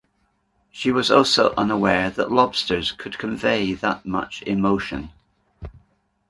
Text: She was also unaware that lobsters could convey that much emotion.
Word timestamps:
She 0.71 0.91
was 0.91 1.11
also 1.11 1.53
unaware 1.55 2.09
that 2.09 2.31
lobsters 2.31 2.91
could 2.91 3.19
convey 3.19 3.73
that 3.75 4.03
much 4.03 4.41
emotion. 4.47 5.11